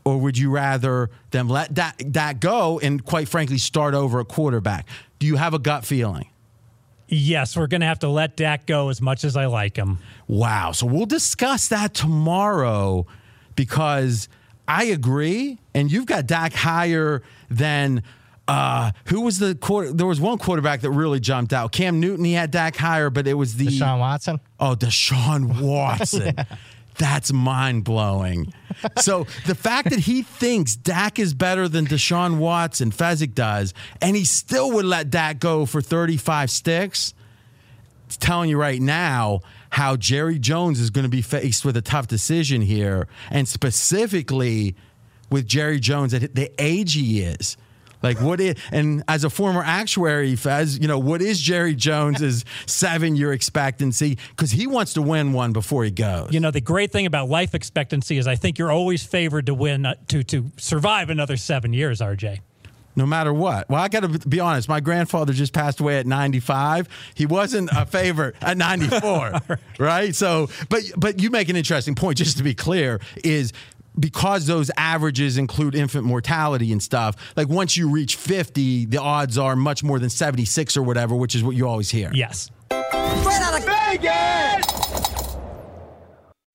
Or 0.08 0.16
would 0.16 0.38
you 0.38 0.50
rather 0.50 1.10
them 1.32 1.50
let 1.50 1.74
Dak, 1.74 2.02
Dak 2.10 2.40
go 2.40 2.78
and, 2.78 3.04
quite 3.04 3.28
frankly, 3.28 3.58
start 3.58 3.92
over 3.92 4.20
a 4.20 4.24
quarterback? 4.24 4.88
Do 5.18 5.26
you 5.26 5.36
have 5.36 5.52
a 5.52 5.58
gut 5.58 5.84
feeling? 5.84 6.30
Yes, 7.08 7.54
we're 7.58 7.66
going 7.66 7.82
to 7.82 7.86
have 7.86 7.98
to 7.98 8.08
let 8.08 8.34
Dak 8.34 8.64
go 8.64 8.88
as 8.88 9.02
much 9.02 9.22
as 9.24 9.36
I 9.36 9.46
like 9.46 9.76
him. 9.76 9.98
Wow. 10.26 10.72
So 10.72 10.86
we'll 10.86 11.04
discuss 11.04 11.68
that 11.68 11.92
tomorrow 11.92 13.06
because 13.54 14.30
I 14.66 14.84
agree. 14.84 15.58
And 15.74 15.92
you've 15.92 16.06
got 16.06 16.26
Dak 16.26 16.54
higher 16.54 17.22
than 17.50 18.02
uh, 18.46 18.92
who 19.08 19.20
was 19.20 19.38
the 19.38 19.54
quarter? 19.56 19.92
There 19.92 20.06
was 20.06 20.22
one 20.22 20.38
quarterback 20.38 20.80
that 20.80 20.90
really 20.90 21.20
jumped 21.20 21.52
out. 21.52 21.70
Cam 21.72 22.00
Newton, 22.00 22.24
he 22.24 22.32
had 22.32 22.50
Dak 22.50 22.76
higher, 22.76 23.10
but 23.10 23.26
it 23.26 23.34
was 23.34 23.56
the 23.56 23.66
Deshaun 23.66 23.98
Watson. 23.98 24.40
Oh, 24.58 24.74
Deshaun 24.74 25.60
Watson. 25.60 26.34
yeah. 26.36 26.44
That's 26.98 27.32
mind 27.32 27.84
blowing. 27.84 28.52
so 28.98 29.26
the 29.46 29.54
fact 29.54 29.90
that 29.90 30.00
he 30.00 30.22
thinks 30.22 30.76
Dak 30.76 31.18
is 31.18 31.32
better 31.32 31.68
than 31.68 31.86
Deshaun 31.86 32.38
Watson, 32.38 32.90
Fezzik 32.90 33.34
does, 33.34 33.72
and 34.02 34.16
he 34.16 34.24
still 34.24 34.72
would 34.72 34.84
let 34.84 35.10
Dak 35.10 35.38
go 35.38 35.64
for 35.64 35.80
35 35.80 36.50
sticks, 36.50 37.14
it's 38.06 38.16
telling 38.16 38.48
you 38.48 38.58
right 38.58 38.80
now 38.80 39.40
how 39.70 39.94
Jerry 39.94 40.38
Jones 40.38 40.80
is 40.80 40.90
going 40.90 41.04
to 41.04 41.10
be 41.10 41.20
faced 41.20 41.64
with 41.64 41.76
a 41.76 41.82
tough 41.82 42.08
decision 42.08 42.62
here, 42.62 43.06
and 43.30 43.46
specifically 43.46 44.74
with 45.30 45.46
Jerry 45.46 45.78
Jones 45.78 46.14
at 46.14 46.34
the 46.34 46.50
age 46.58 46.94
he 46.94 47.20
is. 47.20 47.56
Like 48.02 48.20
what 48.20 48.40
is 48.40 48.54
and 48.70 49.02
as 49.08 49.24
a 49.24 49.30
former 49.30 49.62
actuary, 49.62 50.36
Fez, 50.36 50.78
you 50.78 50.88
know, 50.88 50.98
what 50.98 51.20
is 51.22 51.40
Jerry 51.40 51.74
Jones's 51.74 52.44
seven 52.66 53.16
year 53.16 53.32
expectancy? 53.32 54.18
Because 54.30 54.50
he 54.50 54.66
wants 54.66 54.94
to 54.94 55.02
win 55.02 55.32
one 55.32 55.52
before 55.52 55.84
he 55.84 55.90
goes. 55.90 56.32
You 56.32 56.40
know, 56.40 56.50
the 56.50 56.60
great 56.60 56.92
thing 56.92 57.06
about 57.06 57.28
life 57.28 57.54
expectancy 57.54 58.18
is 58.18 58.26
I 58.26 58.36
think 58.36 58.58
you're 58.58 58.72
always 58.72 59.02
favored 59.02 59.46
to 59.46 59.54
win 59.54 59.86
uh, 59.86 59.94
to 60.08 60.22
to 60.24 60.50
survive 60.56 61.10
another 61.10 61.36
seven 61.36 61.72
years, 61.72 62.00
RJ 62.00 62.40
no 62.98 63.06
matter 63.06 63.32
what. 63.32 63.70
Well, 63.70 63.80
I 63.80 63.88
got 63.88 64.00
to 64.00 64.28
be 64.28 64.40
honest. 64.40 64.68
My 64.68 64.80
grandfather 64.80 65.32
just 65.32 65.54
passed 65.54 65.80
away 65.80 65.98
at 65.98 66.06
95. 66.06 66.88
He 67.14 67.24
wasn't 67.24 67.70
a 67.72 67.86
favorite 67.86 68.34
at 68.42 68.58
94, 68.58 69.00
right. 69.48 69.58
right? 69.78 70.14
So, 70.14 70.48
but 70.68 70.82
but 70.96 71.22
you 71.22 71.30
make 71.30 71.48
an 71.48 71.56
interesting 71.56 71.94
point. 71.94 72.18
Just 72.18 72.36
to 72.38 72.42
be 72.42 72.54
clear, 72.54 73.00
is 73.22 73.52
because 73.98 74.46
those 74.46 74.70
averages 74.76 75.38
include 75.38 75.74
infant 75.74 76.04
mortality 76.04 76.72
and 76.72 76.82
stuff, 76.82 77.16
like 77.36 77.48
once 77.48 77.76
you 77.76 77.90
reach 77.90 78.16
50, 78.16 78.86
the 78.86 78.98
odds 78.98 79.38
are 79.38 79.56
much 79.56 79.82
more 79.82 79.98
than 79.98 80.10
76 80.10 80.76
or 80.76 80.82
whatever, 80.82 81.14
which 81.14 81.34
is 81.34 81.42
what 81.42 81.56
you 81.56 81.66
always 81.66 81.90
hear. 81.90 82.10
Yes. 82.14 82.50
Straight 82.70 83.40
out 83.40 83.58
of 83.58 83.64
Vegas! 83.64 84.67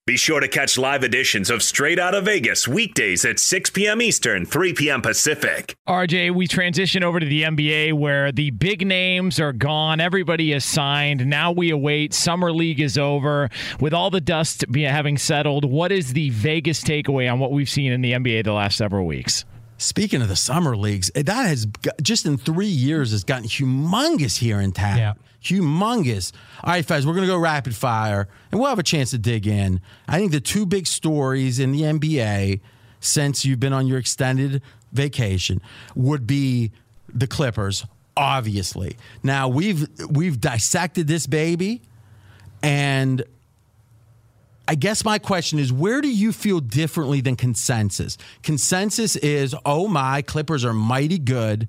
Be 0.06 0.18
sure 0.18 0.42
to 0.42 0.50
catch 0.50 0.78
live 0.78 1.06
editions 1.06 1.50
of 1.50 1.64
Straight 1.64 1.98
Out 1.98 2.14
of 2.14 2.26
Vegas 2.26 2.68
weekdays 2.68 3.24
at 3.24 3.40
6 3.40 3.70
p.m. 3.70 4.02
Eastern, 4.02 4.46
3 4.46 4.74
p.m. 4.74 5.02
Pacific. 5.02 5.78
RJ, 5.88 6.36
we 6.36 6.46
transition 6.46 7.06
over 7.06 7.22
to 7.22 7.26
the 7.26 7.44
NBA 7.44 7.94
where 7.94 8.34
the 8.34 8.52
big 8.52 8.86
names 8.86 9.40
are 9.40 9.54
gone. 9.54 10.02
Everybody 10.02 10.52
is 10.52 10.66
signed. 10.66 11.26
Now 11.26 11.54
we 11.54 11.70
await. 11.70 12.14
Summer 12.14 12.52
League 12.52 12.82
is 12.82 12.98
over. 12.98 13.50
With 13.80 13.94
all 13.94 14.10
the 14.10 14.20
dust 14.20 14.66
having 14.76 15.18
settled, 15.18 15.64
what 15.64 15.94
is 15.94 16.12
the 16.12 16.32
Vegas 16.32 16.84
takeaway 16.84 17.32
on 17.32 17.40
what 17.40 17.54
we've 17.54 17.70
seen 17.70 17.94
in 17.94 18.02
the 18.02 18.12
NBA 18.12 18.44
the 18.44 18.52
last 18.52 18.78
several 18.78 19.06
weeks? 19.06 19.46
Speaking 19.78 20.22
of 20.22 20.28
the 20.28 20.36
summer 20.36 20.76
leagues, 20.76 21.12
eh, 21.16 21.24
that 21.24 21.48
has 21.48 21.66
just 22.02 22.26
in 22.26 22.38
three 22.38 22.68
years 22.68 23.12
has 23.12 23.24
gotten 23.24 23.48
humongous 23.48 24.40
here 24.40 24.60
in 24.60 24.74
town. 24.74 24.98
Yeah. 24.98 25.14
Humongous. 25.44 26.32
All 26.64 26.74
right, 26.74 26.86
Fez, 26.86 27.06
we're 27.06 27.14
going 27.14 27.28
to 27.28 27.34
go 27.34 27.38
rapid 27.38 27.76
fire 27.76 28.28
and 28.52 28.60
we'll 28.60 28.70
have 28.70 28.80
a 28.80 28.84
chance 28.84 29.12
to 29.12 29.18
dig 29.18 29.48
in. 29.48 29.82
I 30.08 30.18
think 30.18 30.32
the 30.32 30.42
two 30.42 30.66
big 30.66 30.88
stories 30.88 31.60
in 31.60 31.72
the 31.72 31.82
NBA 31.82 32.62
since 33.00 33.46
you've 33.46 33.60
been 33.60 33.74
on 33.74 33.88
your 33.88 33.98
extended 33.98 34.62
vacation 34.92 35.62
would 35.96 36.26
be 36.26 36.72
the 37.14 37.28
Clippers, 37.28 37.86
obviously. 38.16 38.98
Now, 39.22 39.48
we've 39.48 39.88
we've 40.10 40.40
dissected 40.40 41.08
this 41.08 41.28
baby 41.28 41.82
and 42.62 43.24
I 44.68 44.76
guess 44.76 45.04
my 45.04 45.20
question 45.20 45.60
is 45.60 45.74
where 45.74 46.00
do 46.00 46.08
you 46.08 46.32
feel 46.32 46.62
differently 46.62 47.20
than 47.20 47.36
consensus? 47.36 48.18
Consensus 48.44 49.18
is, 49.18 49.54
oh 49.66 49.90
my, 49.90 50.22
Clippers 50.22 50.64
are 50.64 50.74
mighty 50.74 51.20
good. 51.20 51.68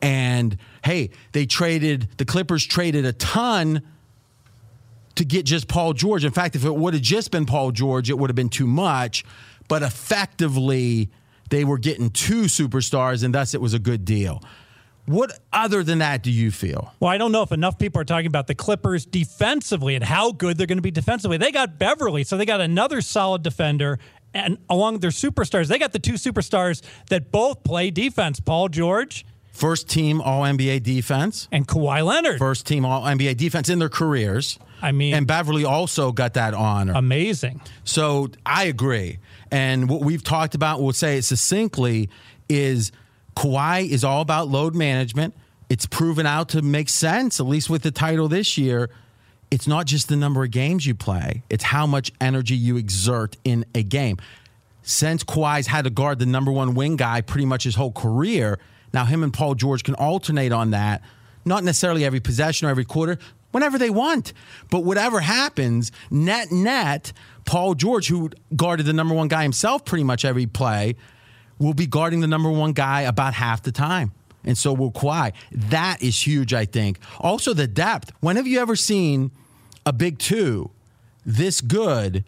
And 0.00 0.56
hey, 0.84 1.10
they 1.32 1.46
traded, 1.46 2.08
the 2.16 2.24
Clippers 2.24 2.64
traded 2.64 3.04
a 3.04 3.12
ton 3.12 3.82
to 5.16 5.24
get 5.24 5.44
just 5.44 5.68
Paul 5.68 5.92
George. 5.92 6.24
In 6.24 6.32
fact, 6.32 6.56
if 6.56 6.64
it 6.64 6.74
would 6.74 6.94
have 6.94 7.02
just 7.02 7.30
been 7.30 7.46
Paul 7.46 7.70
George, 7.72 8.10
it 8.10 8.18
would 8.18 8.30
have 8.30 8.36
been 8.36 8.48
too 8.48 8.66
much. 8.66 9.24
But 9.68 9.82
effectively, 9.82 11.10
they 11.50 11.64
were 11.64 11.78
getting 11.78 12.10
two 12.10 12.42
superstars, 12.42 13.22
and 13.22 13.34
thus 13.34 13.54
it 13.54 13.60
was 13.60 13.74
a 13.74 13.78
good 13.78 14.04
deal. 14.04 14.42
What 15.04 15.38
other 15.52 15.82
than 15.82 15.98
that 15.98 16.22
do 16.22 16.30
you 16.30 16.50
feel? 16.50 16.94
Well, 17.00 17.10
I 17.10 17.18
don't 17.18 17.32
know 17.32 17.42
if 17.42 17.50
enough 17.50 17.78
people 17.78 18.00
are 18.00 18.04
talking 18.04 18.28
about 18.28 18.46
the 18.46 18.54
Clippers 18.54 19.04
defensively 19.04 19.96
and 19.96 20.04
how 20.04 20.30
good 20.30 20.56
they're 20.56 20.66
going 20.66 20.78
to 20.78 20.82
be 20.82 20.92
defensively. 20.92 21.36
They 21.38 21.50
got 21.50 21.78
Beverley, 21.78 22.22
so 22.22 22.36
they 22.36 22.46
got 22.46 22.60
another 22.60 23.00
solid 23.00 23.42
defender. 23.42 23.98
And 24.32 24.58
along 24.70 24.94
with 24.94 25.02
their 25.02 25.10
superstars, 25.10 25.66
they 25.66 25.78
got 25.78 25.92
the 25.92 25.98
two 25.98 26.14
superstars 26.14 26.82
that 27.10 27.32
both 27.32 27.64
play 27.64 27.90
defense 27.90 28.38
Paul 28.38 28.68
George. 28.68 29.26
First 29.52 29.88
team 29.88 30.20
All 30.20 30.42
NBA 30.42 30.82
defense. 30.82 31.46
And 31.52 31.68
Kawhi 31.68 32.04
Leonard. 32.04 32.38
First 32.38 32.66
team 32.66 32.84
All 32.84 33.02
NBA 33.02 33.36
defense 33.36 33.68
in 33.68 33.78
their 33.78 33.88
careers. 33.88 34.58
I 34.80 34.90
mean, 34.90 35.14
and 35.14 35.26
Beverley 35.26 35.64
also 35.64 36.10
got 36.10 36.34
that 36.34 36.54
honor. 36.54 36.94
Amazing. 36.96 37.60
So 37.84 38.30
I 38.44 38.64
agree. 38.64 39.18
And 39.52 39.88
what 39.88 40.00
we've 40.00 40.24
talked 40.24 40.56
about, 40.56 40.82
we'll 40.82 40.92
say 40.92 41.18
it 41.18 41.22
succinctly, 41.22 42.08
is 42.48 42.90
Kawhi 43.36 43.88
is 43.88 44.02
all 44.02 44.22
about 44.22 44.48
load 44.48 44.74
management. 44.74 45.34
It's 45.68 45.86
proven 45.86 46.26
out 46.26 46.48
to 46.50 46.62
make 46.62 46.88
sense, 46.88 47.38
at 47.38 47.46
least 47.46 47.70
with 47.70 47.82
the 47.82 47.92
title 47.92 48.28
this 48.28 48.58
year. 48.58 48.90
It's 49.50 49.68
not 49.68 49.86
just 49.86 50.08
the 50.08 50.16
number 50.16 50.42
of 50.42 50.50
games 50.50 50.86
you 50.86 50.94
play, 50.94 51.42
it's 51.50 51.64
how 51.64 51.86
much 51.86 52.10
energy 52.20 52.56
you 52.56 52.78
exert 52.78 53.36
in 53.44 53.66
a 53.74 53.82
game. 53.82 54.16
Since 54.82 55.22
Kawhi's 55.24 55.66
had 55.68 55.84
to 55.84 55.90
guard 55.90 56.18
the 56.18 56.26
number 56.26 56.50
one 56.50 56.74
wing 56.74 56.96
guy 56.96 57.20
pretty 57.20 57.44
much 57.44 57.64
his 57.64 57.74
whole 57.74 57.92
career, 57.92 58.58
now 58.92 59.04
him 59.04 59.22
and 59.22 59.32
Paul 59.32 59.54
George 59.54 59.84
can 59.84 59.94
alternate 59.94 60.52
on 60.52 60.70
that. 60.70 61.02
Not 61.44 61.64
necessarily 61.64 62.04
every 62.04 62.20
possession 62.20 62.68
or 62.68 62.70
every 62.70 62.84
quarter, 62.84 63.18
whenever 63.50 63.78
they 63.78 63.90
want. 63.90 64.32
But 64.70 64.80
whatever 64.80 65.20
happens, 65.20 65.92
net 66.10 66.50
net, 66.50 67.12
Paul 67.44 67.74
George, 67.74 68.08
who 68.08 68.30
guarded 68.54 68.86
the 68.86 68.92
number 68.92 69.14
one 69.14 69.28
guy 69.28 69.42
himself 69.42 69.84
pretty 69.84 70.04
much 70.04 70.24
every 70.24 70.46
play, 70.46 70.96
will 71.58 71.74
be 71.74 71.86
guarding 71.86 72.20
the 72.20 72.26
number 72.26 72.50
one 72.50 72.72
guy 72.72 73.02
about 73.02 73.34
half 73.34 73.62
the 73.62 73.72
time. 73.72 74.12
And 74.44 74.58
so 74.58 74.72
will 74.72 74.90
Kawhi. 74.90 75.32
That 75.52 76.02
is 76.02 76.26
huge, 76.26 76.52
I 76.52 76.64
think. 76.64 76.98
Also, 77.20 77.54
the 77.54 77.68
depth. 77.68 78.12
When 78.20 78.36
have 78.36 78.46
you 78.46 78.58
ever 78.60 78.74
seen 78.74 79.30
a 79.86 79.92
big 79.92 80.18
two 80.18 80.70
this 81.24 81.60
good 81.60 82.24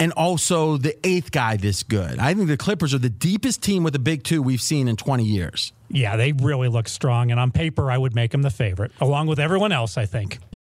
and 0.00 0.12
also 0.12 0.76
the 0.76 0.96
eighth 1.06 1.30
guy 1.30 1.56
this 1.56 1.84
good? 1.84 2.18
I 2.18 2.34
think 2.34 2.48
the 2.48 2.56
Clippers 2.56 2.92
are 2.92 2.98
the 2.98 3.10
deepest 3.10 3.62
team 3.62 3.84
with 3.84 3.94
a 3.94 4.00
big 4.00 4.24
two 4.24 4.42
we've 4.42 4.60
seen 4.60 4.88
in 4.88 4.96
20 4.96 5.22
years. 5.22 5.72
Yeah, 5.88 6.16
they 6.16 6.32
really 6.32 6.68
look 6.68 6.88
strong. 6.88 7.30
And 7.30 7.38
on 7.38 7.52
paper, 7.52 7.90
I 7.90 7.98
would 7.98 8.14
make 8.14 8.32
them 8.32 8.42
the 8.42 8.50
favorite, 8.50 8.90
along 9.00 9.28
with 9.28 9.38
everyone 9.38 9.70
else, 9.70 9.96
I 9.96 10.06
think. 10.06 10.38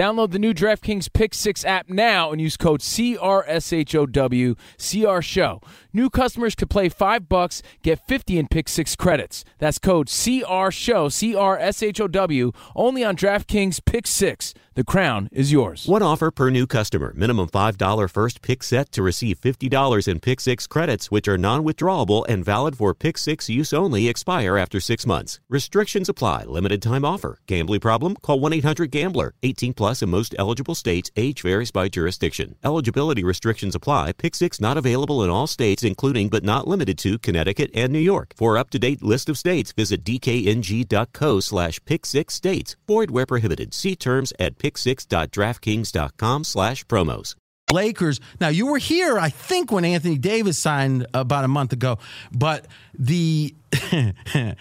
Download 0.00 0.30
the 0.30 0.38
new 0.38 0.54
DraftKings 0.54 1.12
Pick 1.12 1.34
6 1.34 1.62
app 1.66 1.90
now 1.90 2.32
and 2.32 2.40
use 2.40 2.56
code 2.56 2.80
CRSHOW, 2.80 4.56
CR 4.78 5.20
Show. 5.20 5.60
New 5.92 6.08
customers 6.08 6.54
could 6.54 6.70
play 6.70 6.88
5 6.88 7.28
bucks, 7.28 7.62
get 7.82 7.98
50 8.08 8.38
in 8.38 8.48
Pick 8.48 8.70
6 8.70 8.96
credits. 8.96 9.44
That's 9.58 9.78
code 9.78 10.06
CR 10.06 10.70
Show, 10.70 11.10
CRSHOW, 11.10 12.54
only 12.74 13.04
on 13.04 13.14
DraftKings 13.14 13.84
Pick 13.84 14.06
6. 14.06 14.54
The 14.74 14.84
crown 14.84 15.28
is 15.32 15.50
yours. 15.50 15.86
One 15.86 16.02
offer 16.02 16.30
per 16.30 16.48
new 16.48 16.64
customer. 16.66 17.12
Minimum 17.16 17.48
$5 17.48 18.10
first 18.10 18.40
pick 18.40 18.62
set 18.62 18.92
to 18.92 19.02
receive 19.02 19.40
$50 19.40 20.06
in 20.06 20.20
Pick 20.20 20.40
6 20.40 20.66
credits, 20.68 21.10
which 21.10 21.26
are 21.26 21.36
non 21.36 21.64
withdrawable 21.64 22.24
and 22.28 22.44
valid 22.44 22.76
for 22.76 22.94
Pick 22.94 23.18
6 23.18 23.50
use 23.50 23.72
only, 23.72 24.08
expire 24.08 24.56
after 24.56 24.80
six 24.80 25.04
months. 25.04 25.40
Restrictions 25.48 26.08
apply. 26.08 26.44
Limited 26.44 26.80
time 26.80 27.04
offer. 27.04 27.38
Gambling 27.46 27.80
problem? 27.80 28.14
Call 28.22 28.38
1 28.38 28.52
800 28.52 28.90
Gambler. 28.92 29.34
18 29.42 29.74
plus 29.74 29.89
in 30.00 30.10
most 30.10 30.34
eligible 30.38 30.74
states. 30.74 31.10
Age 31.16 31.42
varies 31.42 31.70
by 31.70 31.88
jurisdiction. 31.88 32.54
Eligibility 32.62 33.24
restrictions 33.24 33.74
apply. 33.74 34.12
Pick 34.12 34.34
6 34.34 34.60
not 34.60 34.76
available 34.76 35.24
in 35.24 35.30
all 35.30 35.46
states, 35.46 35.82
including 35.82 36.28
but 36.28 36.44
not 36.44 36.68
limited 36.68 36.96
to 36.98 37.18
Connecticut 37.18 37.70
and 37.74 37.92
New 37.92 37.98
York. 37.98 38.32
For 38.36 38.56
up 38.56 38.70
to 38.70 38.78
date 38.78 39.02
list 39.02 39.28
of 39.28 39.36
states, 39.36 39.72
visit 39.72 40.04
dkng.co 40.04 41.40
slash 41.40 41.84
pick 41.84 42.06
6 42.06 42.32
states. 42.32 42.76
Void 42.86 43.10
where 43.10 43.26
prohibited. 43.26 43.74
See 43.74 43.96
terms 43.96 44.32
at 44.38 44.58
pick6.draftkings.com 44.58 46.44
slash 46.44 46.84
promos. 46.86 47.34
Lakers. 47.72 48.20
Now 48.40 48.48
you 48.48 48.66
were 48.66 48.78
here, 48.78 49.18
I 49.18 49.30
think, 49.30 49.70
when 49.70 49.84
Anthony 49.84 50.18
Davis 50.18 50.58
signed 50.58 51.06
about 51.14 51.44
a 51.44 51.48
month 51.48 51.72
ago, 51.72 51.98
but 52.32 52.66
the 52.98 53.54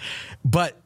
but 0.46 0.79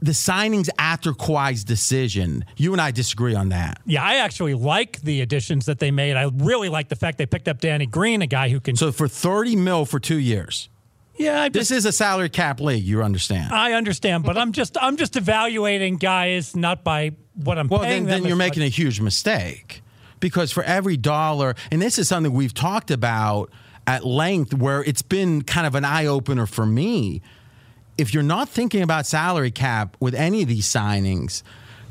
the 0.00 0.12
signings 0.12 0.68
after 0.78 1.12
Kawhi's 1.12 1.64
decision, 1.64 2.44
you 2.56 2.72
and 2.72 2.80
I 2.80 2.90
disagree 2.90 3.34
on 3.34 3.48
that. 3.48 3.80
Yeah, 3.84 4.04
I 4.04 4.16
actually 4.16 4.54
like 4.54 5.00
the 5.00 5.20
additions 5.20 5.66
that 5.66 5.78
they 5.78 5.90
made. 5.90 6.16
I 6.16 6.30
really 6.34 6.68
like 6.68 6.88
the 6.88 6.96
fact 6.96 7.18
they 7.18 7.26
picked 7.26 7.48
up 7.48 7.60
Danny 7.60 7.86
Green, 7.86 8.22
a 8.22 8.26
guy 8.26 8.48
who 8.48 8.60
can. 8.60 8.76
So 8.76 8.92
for 8.92 9.08
thirty 9.08 9.56
mil 9.56 9.84
for 9.84 9.98
two 9.98 10.18
years. 10.18 10.68
Yeah, 11.16 11.42
I 11.42 11.48
this 11.48 11.72
is 11.72 11.84
a 11.84 11.90
salary 11.90 12.28
cap 12.28 12.60
league. 12.60 12.84
You 12.84 13.02
understand? 13.02 13.52
I 13.52 13.72
understand, 13.72 14.22
but 14.22 14.38
I'm 14.38 14.52
just 14.52 14.76
I'm 14.80 14.96
just 14.96 15.16
evaluating 15.16 15.96
guys 15.96 16.54
not 16.54 16.84
by 16.84 17.12
what 17.34 17.58
I'm 17.58 17.68
well, 17.68 17.80
paying 17.80 18.04
then, 18.04 18.22
then 18.22 18.28
you're 18.28 18.36
making 18.36 18.62
much- 18.62 18.68
a 18.78 18.82
huge 18.82 19.00
mistake 19.00 19.82
because 20.20 20.52
for 20.52 20.62
every 20.62 20.96
dollar, 20.96 21.54
and 21.72 21.82
this 21.82 21.98
is 21.98 22.08
something 22.08 22.32
we've 22.32 22.54
talked 22.54 22.90
about 22.90 23.50
at 23.86 24.04
length, 24.04 24.54
where 24.54 24.84
it's 24.84 25.02
been 25.02 25.42
kind 25.42 25.66
of 25.66 25.74
an 25.74 25.84
eye 25.84 26.06
opener 26.06 26.46
for 26.46 26.66
me. 26.66 27.22
If 27.98 28.14
you're 28.14 28.22
not 28.22 28.48
thinking 28.48 28.82
about 28.82 29.06
salary 29.06 29.50
cap 29.50 29.96
with 30.00 30.14
any 30.14 30.42
of 30.42 30.48
these 30.48 30.66
signings, 30.66 31.42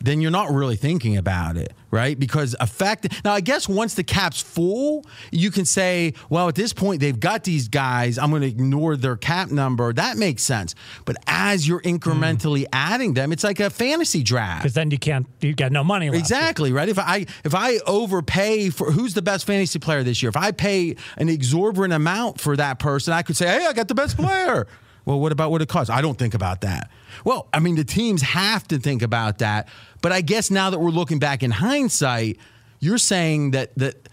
then 0.02 0.22
you're 0.22 0.32
not 0.32 0.52
really 0.52 0.76
thinking 0.76 1.18
about 1.18 1.58
it, 1.58 1.74
right? 1.92 2.20
Because 2.20 2.56
effect 2.60 3.24
now, 3.24 3.34
I 3.34 3.42
guess 3.42 3.68
once 3.68 3.96
the 3.96 4.04
cap's 4.04 4.42
full, 4.42 5.06
you 5.32 5.52
can 5.52 5.66
say, 5.66 6.14
well, 6.30 6.48
at 6.48 6.56
this 6.56 6.74
point, 6.74 7.00
they've 7.00 7.20
got 7.20 7.44
these 7.44 7.68
guys. 7.68 8.18
I'm 8.18 8.30
going 8.30 8.42
to 8.42 8.48
ignore 8.48 8.96
their 8.96 9.16
cap 9.16 9.50
number. 9.50 9.92
That 9.94 10.18
makes 10.18 10.44
sense. 10.44 10.76
But 11.06 11.18
as 11.28 11.68
you're 11.68 11.80
hmm. 11.80 11.96
incrementally 11.96 12.66
adding 12.72 13.14
them, 13.14 13.32
it's 13.32 13.44
like 13.44 13.60
a 13.60 13.70
fantasy 13.70 14.24
draft. 14.24 14.64
because 14.64 14.74
then 14.74 14.92
you 14.92 15.00
can't 15.00 15.28
you 15.42 15.54
got 15.54 15.72
no 15.72 15.84
money 15.84 16.10
left. 16.10 16.20
Exactly 16.20 16.72
right. 16.72 16.90
If 16.90 17.00
I 17.00 17.26
if 17.44 17.56
I 17.56 17.78
overpay 17.86 18.70
for 18.70 18.92
who's 18.92 19.14
the 19.14 19.22
best 19.22 19.46
fantasy 19.46 19.80
player 19.80 20.04
this 20.04 20.22
year, 20.22 20.30
if 20.30 20.38
I 20.38 20.52
pay 20.52 20.96
an 21.18 21.30
exorbitant 21.30 21.94
amount 21.94 22.40
for 22.40 22.56
that 22.56 22.80
person, 22.80 23.14
I 23.14 23.24
could 23.24 23.38
say, 23.38 23.48
hey, 23.48 23.66
I 23.66 23.74
got 23.74 23.88
the 23.88 23.96
best 23.96 24.18
player. 24.18 24.68
Well, 25.08 25.22
what 25.22 25.32
about 25.32 25.52
what 25.52 25.62
it 25.62 25.70
costs? 25.70 25.90
I 25.90 26.02
don't 26.02 26.20
think 26.20 26.34
about 26.34 26.62
that. 26.62 26.92
Well, 27.24 27.48
I 27.54 27.60
mean, 27.60 27.76
the 27.76 27.86
teams 27.86 28.22
have 28.22 28.68
to 28.68 28.78
think 28.78 29.02
about 29.02 29.38
that. 29.38 29.70
But 30.02 30.12
I 30.12 30.20
guess 30.20 30.52
now 30.52 30.70
that 30.70 30.80
we're 30.80 30.90
looking 30.90 31.18
back 31.18 31.44
in 31.44 31.52
hindsight, 31.52 32.38
you're 32.82 32.98
saying 32.98 33.52
that 33.52 33.74
that 33.78 34.10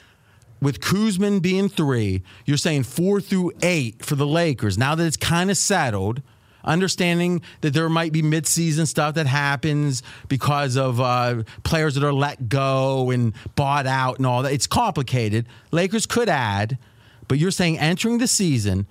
with 0.62 0.78
Kuzman 0.80 1.42
being 1.42 1.68
three, 1.68 2.22
you're 2.46 2.56
saying 2.56 2.84
four 2.84 3.20
through 3.20 3.52
eight 3.60 4.04
for 4.04 4.14
the 4.14 4.24
Lakers. 4.24 4.78
Now 4.78 4.94
that 4.94 5.04
it's 5.04 5.16
kind 5.16 5.50
of 5.50 5.56
settled, 5.56 6.22
understanding 6.62 7.42
that 7.62 7.74
there 7.74 7.88
might 7.88 8.12
be 8.12 8.22
midseason 8.22 8.86
stuff 8.86 9.16
that 9.16 9.26
happens 9.26 10.00
because 10.28 10.76
of 10.76 11.00
uh, 11.00 11.42
players 11.64 11.96
that 11.96 12.04
are 12.04 12.12
let 12.12 12.48
go 12.48 13.10
and 13.10 13.34
bought 13.56 13.88
out 13.88 14.18
and 14.18 14.26
all 14.26 14.44
that. 14.44 14.52
It's 14.52 14.68
complicated. 14.68 15.46
Lakers 15.72 16.06
could 16.06 16.28
add, 16.28 16.78
but 17.26 17.38
you're 17.38 17.50
saying 17.50 17.80
entering 17.80 18.18
the 18.18 18.28
season, 18.28 18.86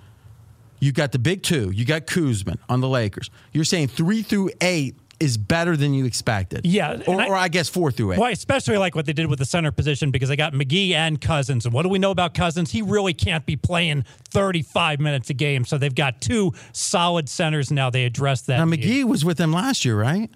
you 0.83 0.91
got 0.91 1.11
the 1.11 1.19
big 1.19 1.43
two. 1.43 1.71
You 1.71 1.85
got 1.85 2.05
Kuzman 2.07 2.57
on 2.69 2.81
the 2.81 2.89
Lakers. 2.89 3.29
You're 3.51 3.63
saying 3.63 3.87
three 3.87 4.21
through 4.21 4.51
eight 4.61 4.95
is 5.19 5.37
better 5.37 5.77
than 5.77 5.93
you 5.93 6.03
expected. 6.05 6.65
Yeah, 6.65 7.01
or, 7.07 7.21
I- 7.21 7.27
or 7.27 7.35
I 7.35 7.47
guess 7.47 7.69
four 7.69 7.91
through 7.91 8.13
eight. 8.13 8.19
Well, 8.19 8.27
I 8.27 8.31
especially 8.31 8.77
like 8.77 8.93
what 8.93 9.05
they 9.05 9.13
did 9.13 9.27
with 9.27 9.39
the 9.39 9.45
center 9.45 9.71
position 9.71 10.11
because 10.11 10.27
they 10.27 10.35
got 10.35 10.51
McGee 10.53 10.91
and 10.91 11.21
Cousins. 11.21 11.65
And 11.65 11.73
what 11.73 11.83
do 11.83 11.89
we 11.89 11.99
know 11.99 12.11
about 12.11 12.33
Cousins? 12.33 12.71
He 12.71 12.81
really 12.81 13.13
can't 13.13 13.45
be 13.45 13.55
playing 13.55 14.03
35 14.31 14.99
minutes 14.99 15.29
a 15.29 15.33
game. 15.33 15.63
So 15.63 15.77
they've 15.77 15.95
got 15.95 16.19
two 16.19 16.51
solid 16.73 17.29
centers 17.29 17.71
now. 17.71 17.89
They 17.89 18.03
addressed 18.03 18.47
that. 18.47 18.57
Now 18.57 18.65
need. 18.65 18.81
McGee 18.81 19.03
was 19.05 19.23
with 19.23 19.37
them 19.37 19.53
last 19.53 19.85
year, 19.85 19.97
right? 19.97 20.29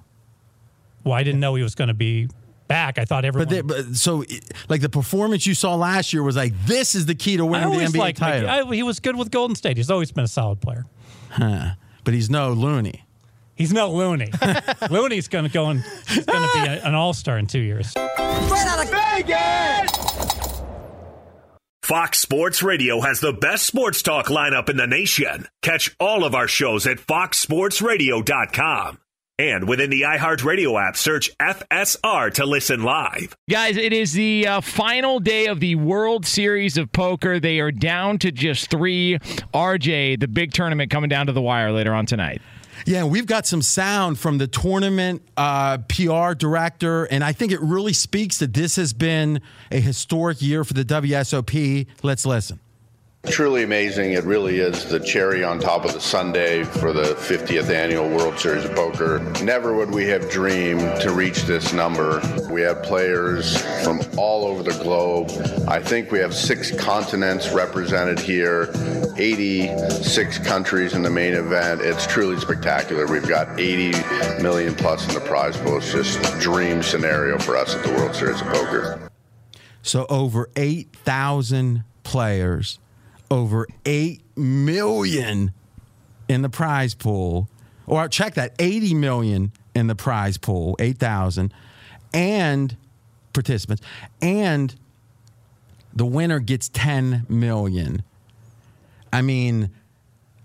Well, 1.03 1.13
I 1.15 1.23
didn't 1.23 1.41
know 1.41 1.55
he 1.55 1.63
was 1.63 1.75
going 1.75 1.89
to 1.89 1.93
be 1.93 2.29
back. 2.67 2.97
I 2.97 3.06
thought 3.06 3.25
everyone. 3.25 3.47
But, 3.47 3.56
they, 3.56 3.62
but 3.62 3.95
so, 3.95 4.23
like 4.69 4.82
the 4.82 4.89
performance 4.89 5.45
you 5.45 5.53
saw 5.53 5.75
last 5.75 6.13
year 6.13 6.23
was 6.23 6.36
like 6.36 6.53
this 6.65 6.95
is 6.95 7.06
the 7.06 7.15
key 7.15 7.38
to 7.38 7.45
winning 7.45 7.71
the 7.71 7.86
NBA 7.86 7.97
liked 7.97 8.19
title. 8.19 8.49
I, 8.49 8.75
he 8.75 8.84
was 8.84 8.99
good 8.99 9.15
with 9.15 9.32
Golden 9.32 9.56
State. 9.56 9.77
He's 9.77 9.91
always 9.91 10.12
been 10.12 10.23
a 10.23 10.30
solid 10.30 10.62
player. 10.62 10.86
Huh. 11.30 11.71
But 12.03 12.13
he's 12.13 12.30
no 12.30 12.51
Looney. 12.51 13.03
He's 13.56 13.73
no 13.73 13.91
Looney. 13.91 14.32
Looney's 14.91 15.27
going 15.27 15.45
to 15.45 15.51
go 15.51 15.65
and 15.65 15.84
he's 16.08 16.25
going 16.25 16.47
to 16.47 16.53
be 16.53 16.60
a, 16.60 16.86
an 16.86 16.93
all 16.93 17.13
star 17.13 17.38
in 17.38 17.47
two 17.47 17.60
years. 17.60 17.93
Out 17.97 18.84
of 18.84 18.89
Vegas. 18.91 19.91
Fox 21.82 22.19
Sports 22.19 22.62
Radio 22.62 23.01
has 23.01 23.21
the 23.21 23.34
best 23.34 23.65
sports 23.65 24.01
talk 24.01 24.27
lineup 24.27 24.69
in 24.69 24.77
the 24.77 24.86
nation. 24.86 25.47
Catch 25.62 25.95
all 25.99 26.25
of 26.25 26.36
our 26.36 26.47
shows 26.47 26.86
at 26.86 26.97
foxsportsradio.com. 26.97 28.99
And 29.39 29.69
within 29.69 29.91
the 29.91 30.02
iHeartRadio 30.02 30.82
app, 30.82 30.97
search 30.97 31.30
FSR 31.38 32.34
to 32.34 32.45
listen 32.47 32.82
live. 32.82 33.38
Guys, 33.47 33.78
it 33.78 33.93
is 33.93 34.13
the 34.13 34.47
uh, 34.47 34.62
final 34.62 35.19
day 35.19 35.45
of 35.45 35.60
the 35.60 35.76
World 35.76 36.26
Series 36.26 36.76
of 36.76 36.91
Poker. 36.91 37.39
They 37.39 37.60
are 37.60 37.71
down 37.71 38.17
to 38.19 38.32
just 38.32 38.71
three. 38.71 39.19
RJ, 39.54 40.19
the 40.19 40.28
big 40.28 40.54
tournament 40.54 40.89
coming 40.89 41.08
down 41.08 41.28
to 41.28 41.34
the 41.34 41.41
wire 41.41 41.71
later 41.71 41.93
on 41.93 42.08
tonight. 42.08 42.41
Yeah, 42.88 43.04
we've 43.04 43.28
got 43.28 43.45
some 43.45 43.62
sound 43.62 44.17
from 44.17 44.39
the 44.39 44.47
tournament 44.47 45.21
uh, 45.38 45.78
PR 45.88 46.34
director, 46.34 47.04
and 47.06 47.23
I 47.23 47.32
think 47.32 47.52
it 47.52 47.62
really 47.62 47.93
speaks 47.93 48.39
that 48.39 48.56
this 48.56 48.76
has 48.78 48.91
been 48.91 49.41
a 49.71 49.80
historic 49.80 50.41
year 50.41 50.63
for 50.63 50.73
the 50.73 50.84
WSOP. 50.84 51.86
Let's 52.02 52.26
listen. 52.26 52.60
Truly 53.30 53.63
amazing. 53.63 54.13
It 54.13 54.24
really 54.24 54.60
is 54.60 54.86
the 54.86 55.00
cherry 55.00 55.44
on 55.44 55.60
top 55.60 55.86
of 55.86 55.94
the 55.94 56.00
sundae 56.00 56.63
for 56.63 56.94
the 56.94 57.13
50th 57.16 57.70
annual 57.70 58.10
World 58.10 58.40
Series 58.40 58.66
of 58.66 58.74
Poker. 58.74 59.20
Never 59.44 59.76
would 59.76 59.92
we 59.92 60.08
have 60.08 60.30
dreamed 60.30 61.02
to 61.02 61.12
reach 61.12 61.44
this 61.44 61.72
number. 61.74 62.22
We 62.50 62.62
have 62.62 62.82
players 62.84 63.62
from 63.84 64.02
all 64.18 64.46
over 64.46 64.63
the 64.63 64.78
globe. 64.82 65.30
I 65.68 65.80
think 65.80 66.12
we 66.12 66.20
have 66.20 66.34
six 66.34 66.72
continents 66.72 67.52
represented 67.52 68.18
here, 68.20 68.72
86 69.18 70.40
countries 70.40 70.94
in 70.94 71.04
the 71.04 71.12
main 71.12 71.34
event. 71.34 71.82
It's 71.82 72.08
truly 72.08 72.40
spectacular. 72.40 73.06
We've 73.06 73.28
got 73.28 73.60
80 73.60 73.92
million 74.42 74.74
plus 74.74 75.08
in 75.08 75.13
the 75.13 75.22
prize 75.22 75.58
pool. 75.58 75.78
It's 75.78 75.92
just 75.92 76.18
a 76.20 76.40
dream 76.40 76.82
scenario 76.82 77.38
for 77.38 77.56
us 77.56 77.76
at 77.76 77.84
the 77.84 77.92
World 77.92 78.16
Series 78.16 78.42
of 78.42 78.48
Poker. 78.48 79.10
So, 79.84 80.06
over 80.10 80.50
8,000 80.56 81.84
players, 82.04 82.80
over 83.30 83.68
8 83.86 84.22
million 84.36 85.52
in 86.28 86.42
the 86.42 86.50
prize 86.50 86.94
pool, 86.94 87.50
or 87.86 88.08
check 88.08 88.36
that 88.36 88.54
80 88.60 88.94
million 88.94 89.52
in 89.76 89.88
the 89.88 89.96
prize 89.96 90.38
pool, 90.38 90.76
8,000, 90.80 91.54
and 92.13 92.76
participants, 93.34 93.82
and 94.22 94.76
the 95.94 96.06
winner 96.06 96.40
gets 96.40 96.70
10 96.70 97.26
million. 97.30 98.04
I 99.12 99.22
mean, 99.22 99.70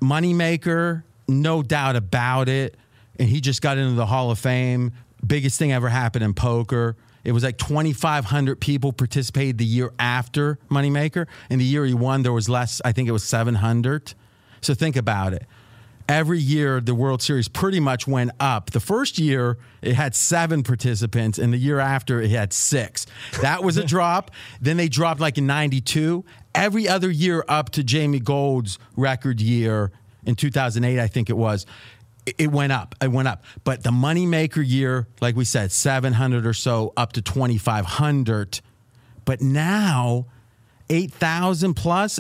moneymaker, 0.01 1.03
no 1.29 1.63
doubt 1.63 1.97
about 1.97 2.49
it. 2.49 2.77
and 3.19 3.29
he 3.29 3.41
just 3.41 3.61
got 3.61 3.79
into 3.79 3.95
the 3.95 4.07
Hall 4.07 4.31
of 4.31 4.39
Fame. 4.39 4.93
Biggest 5.25 5.59
thing 5.59 5.73
ever 5.73 5.89
happened 5.89 6.25
in 6.25 6.35
poker. 6.35 6.97
It 7.25 7.33
was 7.33 7.45
like 7.45 7.59
2,500 7.59 8.61
people 8.61 8.93
participated 8.93 9.59
the 9.59 9.65
year 9.65 9.93
after 9.99 10.59
Moneymaker. 10.71 11.27
And 11.51 11.61
the 11.61 11.65
year 11.65 11.85
he 11.85 11.95
won, 11.95 12.23
there 12.23 12.33
was 12.33 12.49
less, 12.49 12.81
I 12.85 12.93
think 12.93 13.09
it 13.09 13.13
was 13.13 13.25
700. 13.25 14.15
So 14.61 14.75
think 14.75 14.97
about 14.97 15.33
it. 15.33 15.47
Every 16.09 16.41
year, 16.41 16.81
the 16.81 16.95
World 16.95 17.23
Series 17.23 17.49
pretty 17.49 17.79
much 17.79 18.09
went 18.09 18.33
up. 18.41 18.71
The 18.71 18.81
first 18.81 19.19
year, 19.19 19.57
it 19.83 19.95
had 19.95 20.17
seven 20.17 20.65
participants, 20.65 21.39
and 21.39 21.53
the 21.53 21.59
year 21.59 21.79
after, 21.79 22.21
it 22.21 22.31
had 22.31 22.53
six. 22.53 23.07
That 23.41 23.63
was 23.63 23.77
a 23.77 23.85
drop. 23.87 24.33
Then 24.61 24.77
they 24.77 24.89
dropped 24.89 25.21
like 25.21 25.39
in 25.39 25.47
92. 25.47 26.25
Every 26.55 26.89
other 26.89 27.11
year 27.11 27.45
up 27.49 27.71
to 27.71 27.85
Jamie 27.85 28.19
Gold's 28.19 28.79
record 28.97 29.41
year 29.41 29.93
in 30.25 30.35
2008, 30.35 31.01
I 31.01 31.07
think 31.07 31.31
it 31.31 31.37
was, 31.37 31.67
it- 32.27 32.53
went 32.53 32.73
up. 32.73 32.95
It 33.01 33.11
went 33.11 33.29
up. 33.29 33.45
But 33.65 33.83
the 33.83 33.91
moneymaker 33.91 34.67
year, 34.67 35.09
like 35.21 35.37
we 35.37 35.45
said, 35.45 35.73
700 35.73 36.47
or 36.47 36.55
so 36.55 36.93
up 36.97 37.13
to 37.15 37.23
2,500. 37.23 38.61
But 39.25 39.41
now, 39.41 40.27
8,000 40.91 41.75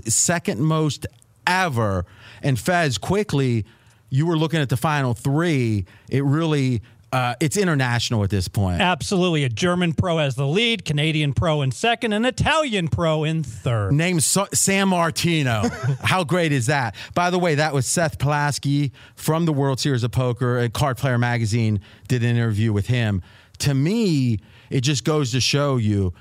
second 0.08 0.60
most 0.60 1.06
ever. 1.46 2.04
And 2.42 2.58
Fez, 2.58 2.98
quickly, 2.98 3.64
you 4.10 4.26
were 4.26 4.36
looking 4.36 4.60
at 4.60 4.68
the 4.68 4.76
final 4.76 5.14
three. 5.14 5.86
It 6.08 6.24
really, 6.24 6.82
uh, 7.12 7.34
it's 7.40 7.56
international 7.58 8.24
at 8.24 8.30
this 8.30 8.48
point. 8.48 8.80
Absolutely. 8.80 9.44
A 9.44 9.48
German 9.50 9.92
pro 9.92 10.18
as 10.18 10.34
the 10.34 10.46
lead, 10.46 10.84
Canadian 10.84 11.34
pro 11.34 11.60
in 11.60 11.70
second, 11.70 12.14
and 12.14 12.24
Italian 12.24 12.88
pro 12.88 13.24
in 13.24 13.42
third. 13.42 13.92
Named 13.92 14.24
so- 14.24 14.46
Sammartino. 14.46 15.70
How 16.02 16.24
great 16.24 16.52
is 16.52 16.66
that? 16.66 16.94
By 17.14 17.30
the 17.30 17.38
way, 17.38 17.56
that 17.56 17.74
was 17.74 17.86
Seth 17.86 18.18
Palansky 18.18 18.92
from 19.14 19.44
the 19.44 19.52
World 19.52 19.78
Series 19.78 20.02
of 20.02 20.10
Poker. 20.10 20.58
And 20.58 20.72
Card 20.72 20.96
Player 20.96 21.18
Magazine 21.18 21.80
did 22.08 22.22
an 22.22 22.30
interview 22.30 22.72
with 22.72 22.86
him. 22.86 23.22
To 23.58 23.74
me, 23.74 24.38
it 24.70 24.80
just 24.80 25.04
goes 25.04 25.32
to 25.32 25.40
show 25.40 25.76
you. 25.76 26.14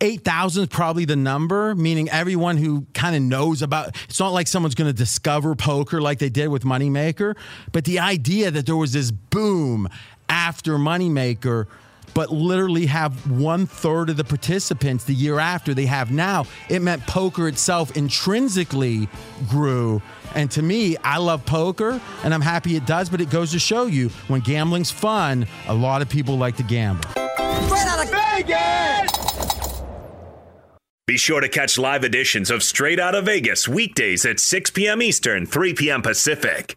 8,000 0.00 0.62
is 0.62 0.68
probably 0.68 1.04
the 1.04 1.14
number, 1.14 1.74
meaning 1.74 2.08
everyone 2.08 2.56
who 2.56 2.86
kind 2.94 3.14
of 3.14 3.22
knows 3.22 3.60
about 3.60 3.94
it's 4.08 4.18
not 4.18 4.30
like 4.32 4.46
someone's 4.46 4.74
going 4.74 4.88
to 4.88 4.96
discover 4.96 5.54
poker 5.54 6.00
like 6.00 6.18
they 6.18 6.30
did 6.30 6.48
with 6.48 6.64
Moneymaker, 6.64 7.36
but 7.70 7.84
the 7.84 7.98
idea 7.98 8.50
that 8.50 8.64
there 8.64 8.76
was 8.76 8.94
this 8.94 9.10
boom 9.10 9.88
after 10.44 10.76
Moneymaker 10.76 11.66
but 12.12 12.30
literally 12.30 12.86
have 12.86 13.28
one 13.30 13.66
third 13.66 14.10
of 14.10 14.16
the 14.16 14.22
participants 14.22 15.04
the 15.04 15.14
year 15.14 15.40
after 15.40 15.74
they 15.74 15.86
have 15.86 16.12
now. 16.12 16.46
It 16.68 16.80
meant 16.80 17.04
poker 17.06 17.48
itself 17.48 17.96
intrinsically 17.96 19.08
grew. 19.48 20.00
And 20.34 20.48
to 20.52 20.62
me, 20.62 20.96
I 20.98 21.18
love 21.18 21.44
poker 21.44 22.00
and 22.22 22.34
I'm 22.34 22.42
happy 22.42 22.76
it 22.76 22.86
does, 22.86 23.08
but 23.08 23.20
it 23.20 23.30
goes 23.30 23.50
to 23.52 23.58
show 23.58 23.86
you 23.86 24.10
when 24.28 24.42
gambling's 24.42 24.90
fun, 24.90 25.46
a 25.66 25.74
lot 25.74 26.02
of 26.02 26.08
people 26.08 26.36
like 26.36 26.56
to 26.58 26.62
gamble. 26.62 27.08
Straight 27.08 27.86
out 27.86 28.04
of 28.04 28.10
Vegas! 28.10 29.82
Be 31.06 31.16
sure 31.16 31.40
to 31.40 31.48
catch 31.48 31.78
live 31.78 32.04
editions 32.04 32.50
of 32.50 32.62
Straight 32.62 33.00
Out 33.00 33.14
of 33.14 33.24
Vegas 33.24 33.66
weekdays 33.66 34.24
at 34.24 34.38
6 34.38 34.70
p.m. 34.70 35.02
Eastern, 35.02 35.46
3 35.46 35.74
p.m. 35.74 36.02
Pacific. 36.02 36.76